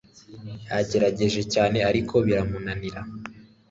[0.71, 3.01] yagerageje cyane, ariko biramunanira